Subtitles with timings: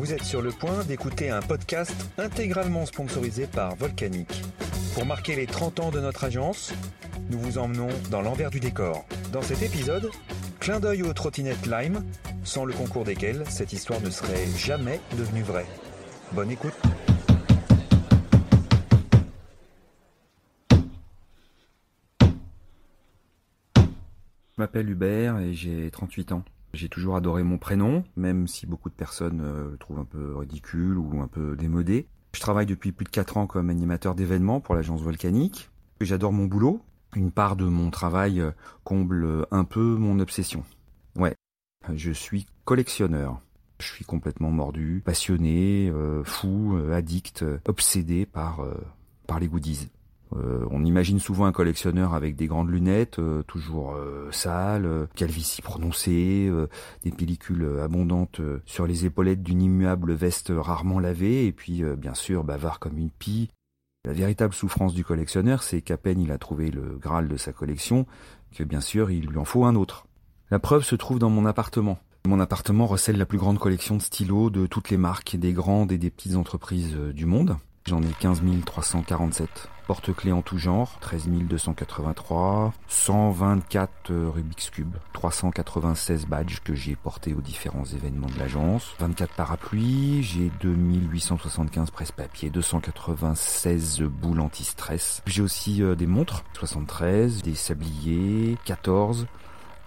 [0.00, 4.28] Vous êtes sur le point d'écouter un podcast intégralement sponsorisé par Volcanic.
[4.94, 6.72] Pour marquer les 30 ans de notre agence,
[7.28, 9.04] nous vous emmenons dans l'envers du décor.
[9.30, 10.08] Dans cet épisode,
[10.58, 12.02] clin d'œil aux trottinettes Lime,
[12.44, 15.66] sans le concours desquelles cette histoire ne serait jamais devenue vraie.
[16.32, 16.72] Bonne écoute.
[23.10, 26.42] Je m'appelle Hubert et j'ai 38 ans.
[26.72, 30.36] J'ai toujours adoré mon prénom, même si beaucoup de personnes euh, le trouvent un peu
[30.36, 32.06] ridicule ou un peu démodé.
[32.32, 35.68] Je travaille depuis plus de 4 ans comme animateur d'événements pour l'agence volcanique.
[36.00, 36.80] J'adore mon boulot.
[37.16, 38.52] Une part de mon travail euh,
[38.84, 40.64] comble un peu mon obsession.
[41.16, 41.34] Ouais,
[41.92, 43.40] je suis collectionneur.
[43.80, 48.64] Je suis complètement mordu, passionné, euh, fou, addict, obsédé par,
[49.26, 49.88] par les goodies.
[50.36, 55.62] Euh, on imagine souvent un collectionneur avec des grandes lunettes, euh, toujours euh, sales, calvitie
[55.62, 56.50] prononcée,
[57.02, 62.44] des pellicules abondantes sur les épaulettes d'une immuable veste rarement lavée, et puis bien sûr
[62.44, 63.50] bavard comme une pie.
[64.04, 67.52] La véritable souffrance du collectionneur, c'est qu'à peine il a trouvé le Graal de sa
[67.52, 68.06] collection,
[68.54, 70.06] que bien sûr il lui en faut un autre.
[70.50, 71.98] La preuve se trouve dans mon appartement.
[72.26, 75.92] Mon appartement recèle la plus grande collection de stylos de toutes les marques, des grandes
[75.92, 77.56] et des petites entreprises du monde.
[77.86, 86.60] J'en ai 15 347 porte-clés en tout genre, 13 283, 124 Rubik's Cube, 396 badges
[86.62, 94.38] que j'ai portés aux différents événements de l'agence, 24 parapluies, j'ai 2875 presse-papier, 296 boules
[94.38, 95.22] anti-stress.
[95.26, 99.26] J'ai aussi euh, des montres, 73, des sabliers, 14.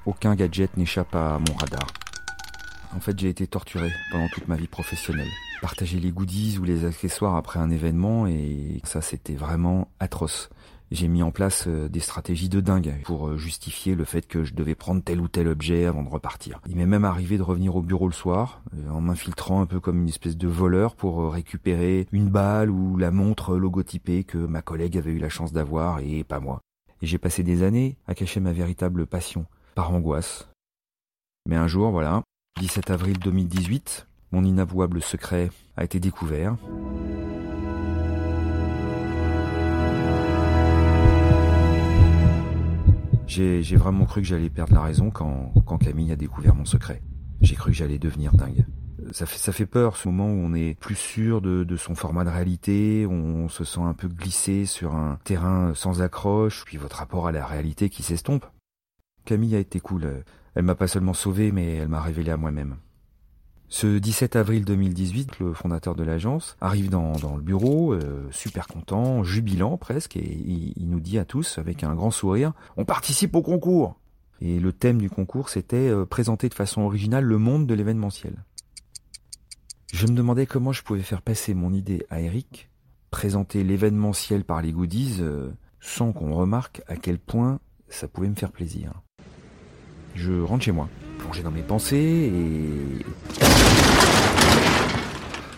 [0.06, 1.88] Aucun gadget n'échappe à mon radar.
[2.94, 5.32] En fait, j'ai été torturé pendant toute ma vie professionnelle.
[5.64, 10.50] Partager les goodies ou les accessoires après un événement et ça, c'était vraiment atroce.
[10.92, 14.44] J'ai mis en place euh, des stratégies de dingue pour euh, justifier le fait que
[14.44, 16.60] je devais prendre tel ou tel objet avant de repartir.
[16.68, 19.80] Il m'est même arrivé de revenir au bureau le soir euh, en m'infiltrant un peu
[19.80, 24.62] comme une espèce de voleur pour récupérer une balle ou la montre logotypée que ma
[24.62, 26.60] collègue avait eu la chance d'avoir et pas moi.
[27.02, 29.46] Et j'ai passé des années à cacher ma véritable passion,
[29.76, 30.50] par angoisse.
[31.48, 32.22] Mais un jour, voilà,
[32.60, 36.58] 17 avril 2018, mon inavouable secret a été découvert.
[43.28, 47.02] J'ai vraiment cru que j'allais perdre la raison quand, Camille a découvert mon secret.
[47.42, 48.66] J'ai cru que j'allais devenir dingue.
[49.12, 52.30] Ça fait, peur ce moment où on est plus sûr de, de son format de
[52.30, 57.28] réalité, on se sent un peu glissé sur un terrain sans accroche, puis votre rapport
[57.28, 58.46] à la réalité qui s'estompe.
[59.26, 60.24] Camille a été cool.
[60.56, 62.78] Elle m'a pas seulement sauvé, mais elle m'a révélé à moi-même.
[63.74, 69.24] Ce 17 avril 2018, le fondateur de l'agence arrive dans, le bureau, euh, super content,
[69.24, 73.42] jubilant presque, et il, nous dit à tous, avec un grand sourire, on participe au
[73.42, 74.00] concours
[74.42, 78.36] Et le thème du concours, c'était euh, présenter de façon originale le monde de l'événementiel.
[79.92, 82.70] Je me demandais comment je pouvais faire passer mon idée à Eric,
[83.10, 88.36] présenter l'événementiel par les goodies, euh, sans qu'on remarque à quel point ça pouvait me
[88.36, 88.94] faire plaisir.
[90.14, 90.90] Je rentre chez moi,
[91.34, 93.06] plongé dans mes pensées et...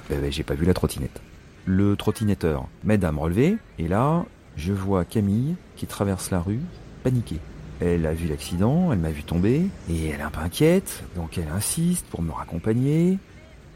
[0.10, 1.22] Ben, ben, j'ai pas vu la trottinette.
[1.66, 4.26] Le trottinetteur m'aide à me relever, et là,
[4.56, 6.62] je vois Camille qui traverse la rue,
[7.04, 7.40] paniquée.
[7.82, 11.38] Elle a vu l'accident, elle m'a vu tomber, et elle est un peu inquiète, donc
[11.38, 13.18] elle insiste pour me raccompagner.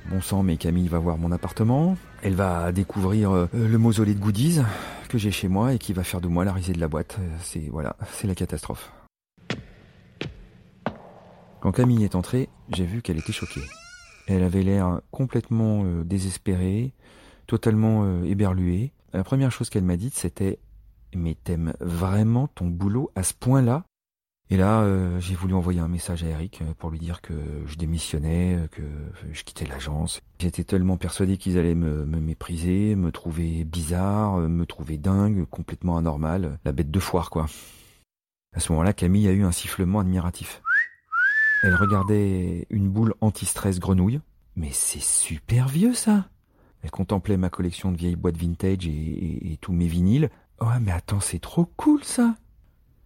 [0.09, 1.97] Bon sang, mais Camille va voir mon appartement.
[2.21, 4.61] Elle va découvrir euh, le mausolée de goodies
[5.09, 7.17] que j'ai chez moi et qui va faire de moi la risée de la boîte.
[7.41, 8.91] C'est voilà, c'est la catastrophe.
[11.61, 13.65] Quand Camille est entrée, j'ai vu qu'elle était choquée.
[14.27, 16.93] Elle avait l'air complètement euh, désespérée,
[17.47, 18.93] totalement euh, éberluée.
[19.11, 20.59] La première chose qu'elle m'a dite, c'était
[21.13, 23.83] Mais t'aimes vraiment ton boulot à ce point-là?
[24.49, 27.33] Et là, euh, j'ai voulu envoyer un message à Eric pour lui dire que
[27.65, 28.81] je démissionnais, que
[29.31, 30.21] je quittais l'agence.
[30.39, 35.97] J'étais tellement persuadé qu'ils allaient me, me, mépriser, me trouver bizarre, me trouver dingue, complètement
[35.97, 37.47] anormal, la bête de foire, quoi.
[38.55, 40.63] À ce moment-là, Camille a eu un sifflement admiratif.
[41.61, 44.21] Elle regardait une boule anti-stress grenouille.
[44.55, 46.29] Mais c'est super vieux ça
[46.83, 50.29] Elle contemplait ma collection de vieilles boîtes vintage et, tous mes vinyles.
[50.61, 52.35] Oh mais attends, c'est trop cool ça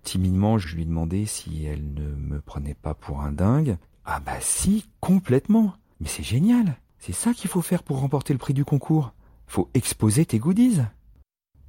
[0.04, 3.78] Timidement, je lui demandais si elle ne me prenait pas pour un dingue.
[4.06, 8.40] Ah bah si, complètement Mais c'est génial C'est ça qu'il faut faire pour remporter le
[8.40, 9.14] prix du concours.
[9.48, 10.82] Faut exposer tes goodies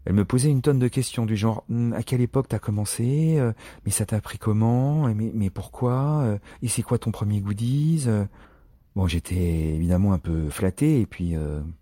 [0.07, 3.37] elle me posait une tonne de questions du genre hum, à quelle époque t'as commencé
[3.39, 3.53] euh,
[3.85, 8.27] Mais ça t'a pris comment mais, pourquoi euh, Et c'est quoi ton premier goodies euh?
[8.97, 9.35] Bon, j'étais
[9.75, 11.35] évidemment un peu flatté et puis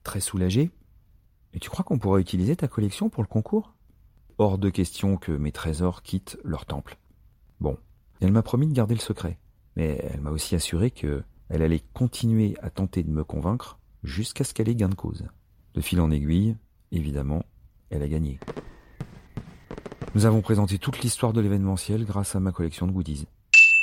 [0.02, 0.70] très soulagé.
[1.52, 3.74] Et tu crois qu'on pourrait utiliser ta collection pour le concours?
[4.38, 6.96] Hors de question que mes trésors quittent leur temple.
[7.60, 7.76] Bon,
[8.22, 9.38] elle m'a promis de garder le secret,
[9.76, 14.42] mais elle m'a aussi assuré que elle allait continuer à tenter de me convaincre jusqu'à
[14.42, 15.26] ce qu'elle ait gain de cause.
[15.74, 16.56] De fil en aiguille,
[16.92, 17.44] évidemment,
[17.92, 18.38] elle a gagné.
[20.14, 23.26] Nous avons présenté toute l'histoire de l'événementiel grâce à ma collection de goodies.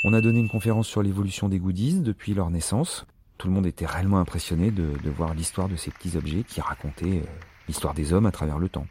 [0.04, 3.06] On a donné une conférence sur l'évolution des goodies depuis leur naissance.
[3.38, 7.20] Tout le monde était réellement impressionné de, voir l'histoire de ces petits objets qui racontaient
[7.20, 7.30] euh,
[7.68, 8.86] l'histoire des hommes à travers le temps.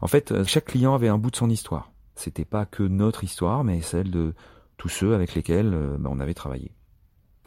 [0.00, 1.90] En fait, euh, chaque client avait un bout de son histoire.
[2.14, 4.34] C'était pas que notre histoire, mais celle de
[4.76, 6.72] tous ceux avec lesquels euh, bah, on avait travaillé.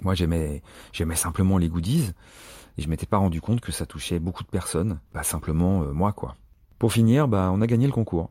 [0.02, 0.62] Moi, j'aimais,
[0.92, 2.12] j'aimais simplement les goodies,
[2.78, 6.12] et je m'étais pas rendu compte que ça touchait beaucoup de personnes, pas simplement moi,
[6.12, 6.36] quoi.
[6.80, 8.30] Pour finir, bah, on a gagné le concours.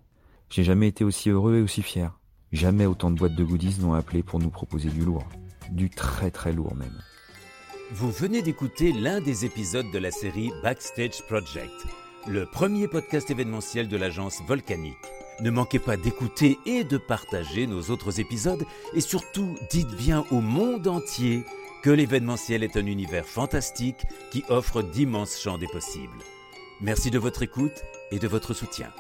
[0.51, 2.17] J'ai jamais été aussi heureux et aussi fier.
[2.53, 5.25] Jamais autant de boîtes de goodies n'ont appelé pour nous proposer du lourd.
[5.71, 7.03] Du très très lourd même.
[7.91, 11.73] Vous venez d'écouter l'un des épisodes de la série Backstage Project,
[12.29, 14.95] le premier podcast événementiel de l'agence Volcanique.
[15.41, 18.65] Ne manquez pas d'écouter et de partager nos autres épisodes
[18.95, 21.45] et surtout dites bien au monde entier
[21.83, 26.19] que l'événementiel est un univers fantastique qui offre d'immenses champs des possibles.
[26.82, 28.93] Merci de votre écoute et de votre soutien.